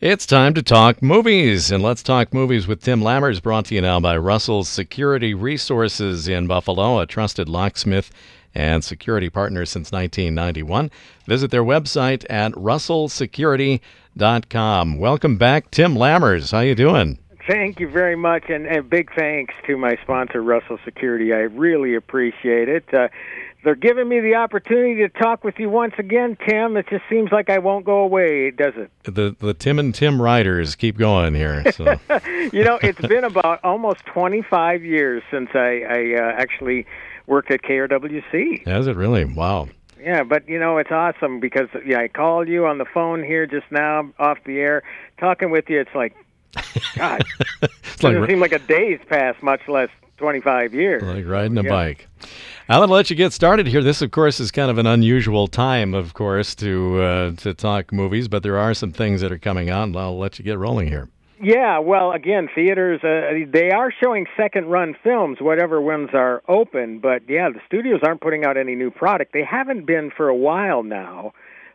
[0.00, 3.82] It's time to talk movies, and let's talk movies with Tim Lammers, brought to you
[3.82, 8.10] now by Russell's Security Resources in Buffalo, a trusted locksmith
[8.54, 10.90] and security partner since 1991.
[11.26, 14.98] Visit their website at russellsecurity.com.
[14.98, 16.52] Welcome back, Tim Lammers.
[16.52, 17.18] How you doing?
[17.46, 21.34] Thank you very much, and, and big thanks to my sponsor, Russell Security.
[21.34, 22.84] I really appreciate it.
[22.94, 23.08] Uh,
[23.62, 26.76] they're giving me the opportunity to talk with you once again, Tim.
[26.76, 28.90] It just seems like I won't go away, does it?
[29.04, 31.70] The the Tim and Tim riders keep going here.
[31.72, 31.84] So.
[32.52, 36.86] you know, it's been about almost 25 years since I, I uh, actually
[37.26, 38.66] worked at KRWC.
[38.66, 39.24] Has it really?
[39.24, 39.68] Wow.
[40.02, 43.46] Yeah, but you know it's awesome because yeah, I called you on the phone here
[43.46, 44.82] just now off the air,
[45.18, 45.80] talking with you.
[45.80, 46.16] It's like,
[46.96, 47.22] God,
[47.62, 51.02] it doesn't seem like a day's passed, much less 25 years.
[51.02, 51.68] Like riding a yeah.
[51.68, 52.08] bike.
[52.70, 53.82] I'll let you get started here.
[53.82, 57.92] This, of course, is kind of an unusual time, of course, to uh, to talk
[57.92, 59.96] movies, but there are some things that are coming on.
[59.96, 61.08] I'll let you get rolling here.
[61.42, 67.00] Yeah, well, again, theaters uh, they are showing second-run films, whatever ones are open.
[67.00, 69.32] But yeah, the studios aren't putting out any new product.
[69.32, 71.32] They haven't been for a while now.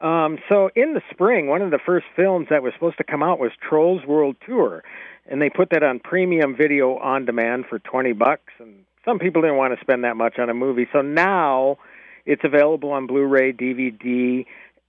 [0.00, 3.24] Um, so in the spring, one of the first films that was supposed to come
[3.24, 4.84] out was Trolls World Tour,
[5.28, 9.40] and they put that on premium video on demand for twenty bucks, and some people
[9.40, 10.86] didn't want to spend that much on a movie.
[10.92, 11.78] So now
[12.26, 14.44] it's available on Blu-ray, DVD,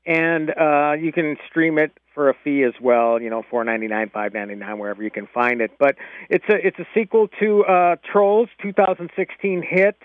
[0.05, 3.21] and uh, you can stream it for a fee as well.
[3.21, 5.71] You know, four ninety nine, five ninety nine, wherever you can find it.
[5.79, 5.95] But
[6.29, 9.97] it's a it's a sequel to uh, Trolls, 2016 hit,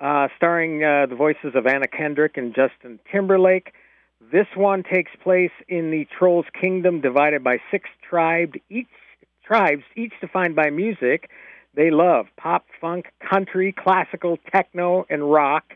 [0.00, 3.72] uh, starring uh, the voices of Anna Kendrick and Justin Timberlake.
[4.32, 8.86] This one takes place in the Trolls Kingdom, divided by six tribes, each
[9.44, 11.30] tribes, each defined by music.
[11.78, 15.74] They love pop, funk, country, classical, techno, and rock.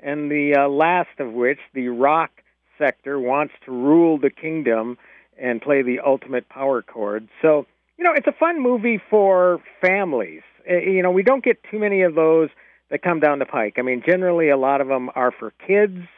[0.00, 2.30] And the uh, last of which, the rock
[2.76, 4.98] sector, wants to rule the kingdom
[5.40, 7.28] and play the ultimate power chord.
[7.40, 7.64] So,
[7.96, 10.42] you know, it's a fun movie for families.
[10.68, 12.48] Uh, you know, we don't get too many of those
[12.90, 13.74] that come down the pike.
[13.78, 16.08] I mean, generally, a lot of them are for kids.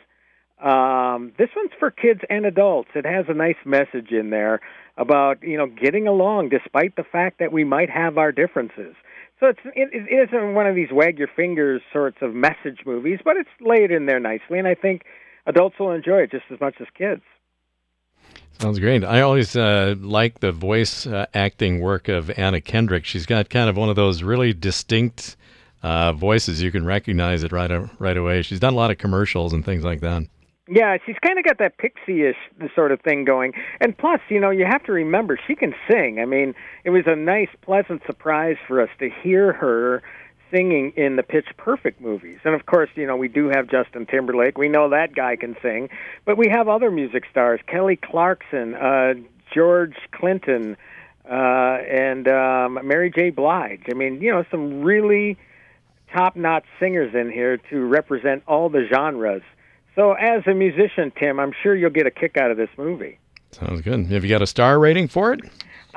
[0.59, 2.89] Um, this one's for kids and adults.
[2.95, 4.61] It has a nice message in there
[4.97, 8.97] about you know getting along despite the fact that we might have our differences.
[9.41, 13.21] So it's it, it isn't one of these wag your fingers sorts of message movies,
[13.25, 15.03] but it's laid in there nicely, and I think
[15.47, 17.23] adults will enjoy it just as much as kids.
[18.59, 19.05] Sounds great.
[19.05, 23.05] I always uh, like the voice uh, acting work of Anna Kendrick.
[23.05, 25.37] She's got kind of one of those really distinct
[25.85, 26.61] uh, voices.
[26.61, 27.71] You can recognize it right
[28.01, 28.43] right away.
[28.43, 30.25] She's done a lot of commercials and things like that.
[30.71, 32.37] Yeah, she's kind of got that pixie-ish
[32.75, 33.55] sort of thing going.
[33.81, 36.19] And plus, you know, you have to remember she can sing.
[36.21, 40.03] I mean, it was a nice, pleasant surprise for us to hear her
[40.51, 42.39] singing in the Pitch Perfect movies.
[42.45, 44.59] And of course, you know, we do have Justin Timberlake.
[44.59, 45.89] We know that guy can sing.
[46.27, 49.15] But we have other music stars, Kelly Clarkson, uh,
[49.55, 50.77] George Clinton,
[51.25, 53.31] uh, and um, Mary J.
[53.31, 53.85] Blige.
[53.91, 55.39] I mean, you know, some really
[56.15, 59.43] top-notch singers in here to represent all the genres
[59.99, 63.19] so, as a musician, Tim, I'm sure you'll get a kick out of this movie.
[63.51, 64.07] Sounds good.
[64.07, 65.41] Have you got a star rating for it?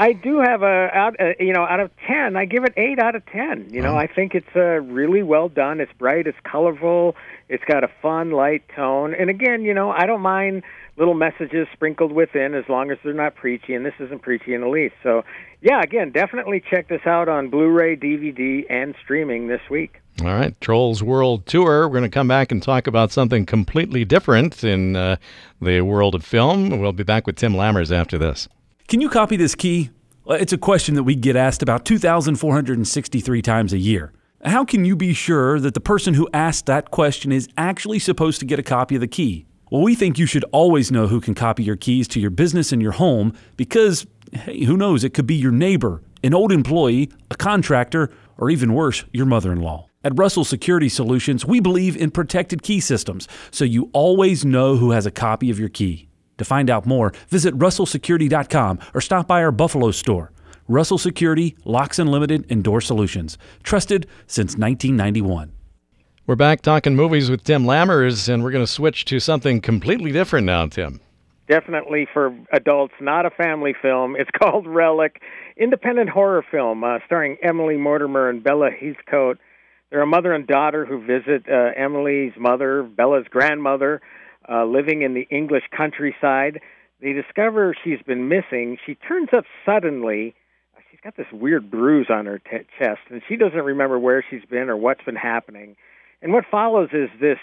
[0.02, 2.36] I do have a out uh, you know out of ten.
[2.36, 3.68] I give it eight out of ten.
[3.70, 3.98] You know, oh.
[3.98, 5.80] I think it's uh, really well done.
[5.80, 6.26] It's bright.
[6.26, 7.16] It's colorful.
[7.50, 9.14] It's got a fun, light tone.
[9.14, 10.64] And again, you know, I don't mind
[10.98, 13.76] little messages sprinkled within as long as they're not preachy.
[13.76, 14.96] And this isn't preachy in the least.
[15.04, 15.24] So,
[15.62, 20.02] yeah, again, definitely check this out on Blu-ray, DVD, and streaming this week.
[20.22, 21.88] All right, Trolls World Tour.
[21.88, 25.18] We're going to come back and talk about something completely different in uh,
[25.62, 26.80] the world of film.
[26.80, 28.48] We'll be back with Tim Lammers after this.
[28.92, 29.90] Can you copy this key?
[30.30, 34.12] Uh, it's a question that we get asked about 2,463 times a year.
[34.44, 38.42] How can you be sure that the person who asked that question is actually supposed
[38.42, 39.46] to get a copy of the key?
[39.72, 42.74] Well, we think you should always know who can copy your keys to your business
[42.74, 47.10] and your home because, hey, who knows, it could be your neighbor, an old employee,
[47.30, 49.88] a contractor, or even worse, your mother in law.
[50.04, 54.92] At Russell Security Solutions, we believe in protected key systems, so you always know who
[54.92, 56.10] has a copy of your key.
[56.42, 60.32] To find out more, visit russellsecurity.com or stop by our Buffalo store.
[60.68, 63.38] Russell Security, Locks Unlimited, and Door Solutions.
[63.62, 65.52] Trusted since 1991.
[66.26, 70.12] We're back talking movies with Tim Lammers, and we're going to switch to something completely
[70.12, 71.00] different now, Tim.
[71.48, 74.16] Definitely for adults, not a family film.
[74.18, 75.22] It's called Relic,
[75.58, 79.38] independent horror film uh, starring Emily Mortimer and Bella Heathcote.
[79.92, 84.02] They're a mother and daughter who visit uh, Emily's mother, Bella's grandmother,
[84.50, 86.60] uh, living in the English countryside.
[87.02, 88.78] They discover she's been missing.
[88.86, 90.36] She turns up suddenly.
[90.90, 94.46] She's got this weird bruise on her t- chest, and she doesn't remember where she's
[94.50, 95.76] been or what's been happening.
[96.22, 97.40] And what follows is this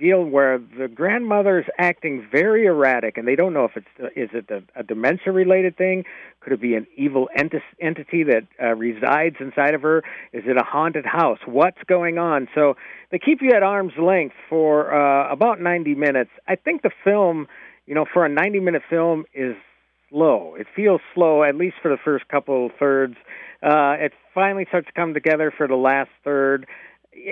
[0.00, 4.50] deal where the grandmother's acting very erratic, and they don't know if it's is it
[4.50, 6.04] a, a dementia related thing?
[6.40, 9.98] Could it be an evil enti- entity that uh, resides inside of her?
[10.32, 11.38] Is it a haunted house?
[11.46, 12.48] What's going on?
[12.54, 12.74] So
[13.10, 16.30] they keep you at arm's length for uh, about 90 minutes.
[16.46, 17.46] I think the film,
[17.86, 19.56] you know, for a 90 minute film is
[20.10, 20.54] slow.
[20.58, 23.16] It feels slow, at least for the first couple thirds.
[23.62, 26.66] Uh, it finally starts to come together for the last third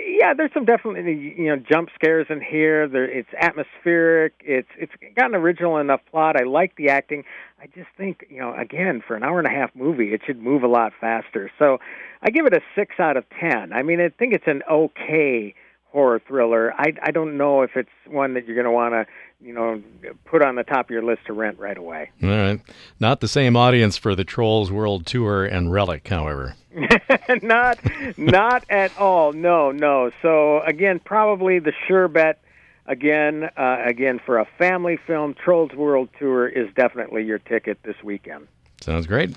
[0.05, 2.89] yeah, there's some definitely you know jump scares in here.
[2.89, 4.35] There, it's atmospheric.
[4.41, 6.37] It's it's got an original enough plot.
[6.41, 7.25] I like the acting.
[7.61, 10.41] I just think you know again for an hour and a half movie, it should
[10.41, 11.51] move a lot faster.
[11.59, 11.79] So
[12.23, 13.73] I give it a six out of ten.
[13.73, 15.55] I mean, I think it's an okay
[15.97, 16.75] horror thriller.
[16.75, 19.07] I I don't know if it's one that you're going to want to
[19.41, 19.83] you know
[20.27, 22.11] put on the top of your list to rent right away.
[22.23, 22.61] All right,
[23.01, 26.55] not the same audience for the Trolls World Tour and Relic, however.
[27.43, 27.79] not
[28.19, 29.33] not at all.
[29.33, 30.11] No, no.
[30.21, 32.43] So again, probably the sure bet.
[32.89, 37.97] Again, uh, again for a family film, Trolls World Tour is definitely your ticket this
[38.05, 38.47] weekend.
[38.87, 39.35] Sounds great.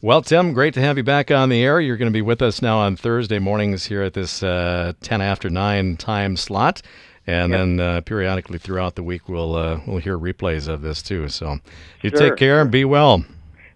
[0.00, 1.82] Well, Tim, great to have you back on the air.
[1.82, 5.20] You're going to be with us now on Thursday mornings here at this uh, 10
[5.20, 6.80] after 9 time slot.
[7.26, 7.58] And yep.
[7.58, 11.28] then uh, periodically throughout the week, we'll uh, we'll hear replays of this too.
[11.28, 11.58] So
[12.00, 12.18] you sure.
[12.18, 13.22] take care and be well.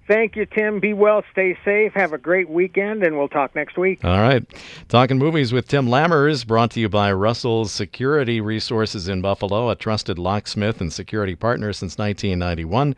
[0.08, 0.80] Thank you, Tim.
[0.80, 4.02] Be well, stay safe, have a great weekend, and we'll talk next week.
[4.02, 4.42] All right.
[4.88, 9.76] Talking movies with Tim Lammers, brought to you by Russell's Security Resources in Buffalo, a
[9.76, 12.96] trusted locksmith and security partner since 1991.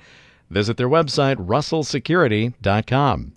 [0.53, 3.33] Visit their website, russellsecurity.com.